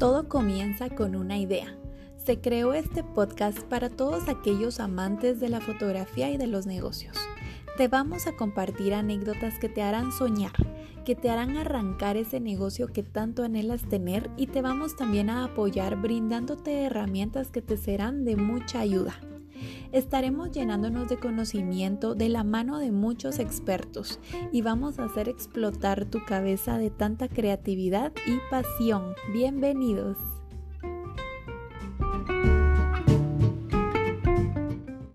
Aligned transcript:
Todo 0.00 0.30
comienza 0.30 0.88
con 0.88 1.14
una 1.14 1.36
idea. 1.36 1.76
Se 2.16 2.40
creó 2.40 2.72
este 2.72 3.04
podcast 3.04 3.60
para 3.64 3.90
todos 3.90 4.30
aquellos 4.30 4.80
amantes 4.80 5.40
de 5.40 5.50
la 5.50 5.60
fotografía 5.60 6.30
y 6.30 6.38
de 6.38 6.46
los 6.46 6.64
negocios. 6.64 7.18
Te 7.76 7.86
vamos 7.86 8.26
a 8.26 8.34
compartir 8.34 8.94
anécdotas 8.94 9.58
que 9.58 9.68
te 9.68 9.82
harán 9.82 10.10
soñar, 10.10 10.54
que 11.04 11.16
te 11.16 11.28
harán 11.28 11.58
arrancar 11.58 12.16
ese 12.16 12.40
negocio 12.40 12.86
que 12.86 13.02
tanto 13.02 13.44
anhelas 13.44 13.82
tener 13.90 14.30
y 14.38 14.46
te 14.46 14.62
vamos 14.62 14.96
también 14.96 15.28
a 15.28 15.44
apoyar 15.44 16.00
brindándote 16.00 16.84
herramientas 16.84 17.50
que 17.50 17.60
te 17.60 17.76
serán 17.76 18.24
de 18.24 18.36
mucha 18.36 18.80
ayuda. 18.80 19.20
Estaremos 19.92 20.50
llenándonos 20.50 21.08
de 21.08 21.18
conocimiento 21.18 22.14
de 22.14 22.28
la 22.28 22.44
mano 22.44 22.78
de 22.78 22.92
muchos 22.92 23.38
expertos 23.38 24.20
y 24.52 24.62
vamos 24.62 24.98
a 24.98 25.04
hacer 25.04 25.28
explotar 25.28 26.04
tu 26.04 26.24
cabeza 26.24 26.78
de 26.78 26.90
tanta 26.90 27.28
creatividad 27.28 28.12
y 28.26 28.38
pasión. 28.50 29.14
Bienvenidos. 29.32 30.39